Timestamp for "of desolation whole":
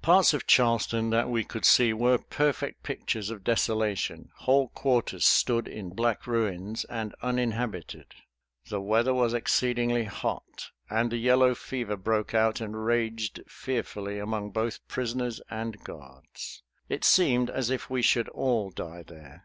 3.28-4.68